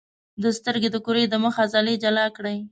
[0.43, 2.57] د سترګې د کرې د مخ عضلې جلا کړئ.